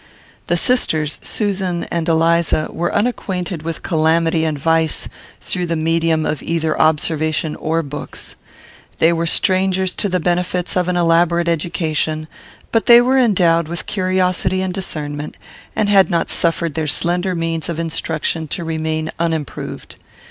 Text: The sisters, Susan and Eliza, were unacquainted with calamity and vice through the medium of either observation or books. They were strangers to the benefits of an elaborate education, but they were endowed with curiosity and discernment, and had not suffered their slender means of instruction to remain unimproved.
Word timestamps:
The 0.47 0.57
sisters, 0.57 1.19
Susan 1.21 1.83
and 1.91 2.09
Eliza, 2.09 2.69
were 2.71 2.91
unacquainted 2.91 3.61
with 3.61 3.83
calamity 3.83 4.45
and 4.45 4.57
vice 4.57 5.07
through 5.41 5.67
the 5.67 5.75
medium 5.75 6.25
of 6.25 6.41
either 6.41 6.75
observation 6.81 7.55
or 7.57 7.83
books. 7.83 8.35
They 8.97 9.13
were 9.13 9.27
strangers 9.27 9.93
to 9.97 10.09
the 10.09 10.19
benefits 10.19 10.75
of 10.75 10.87
an 10.87 10.97
elaborate 10.97 11.47
education, 11.47 12.27
but 12.71 12.87
they 12.87 12.99
were 12.99 13.19
endowed 13.19 13.67
with 13.67 13.85
curiosity 13.85 14.63
and 14.63 14.73
discernment, 14.73 15.37
and 15.75 15.87
had 15.87 16.09
not 16.09 16.31
suffered 16.31 16.73
their 16.73 16.87
slender 16.87 17.35
means 17.35 17.69
of 17.69 17.77
instruction 17.77 18.47
to 18.47 18.63
remain 18.63 19.11
unimproved. 19.19 19.97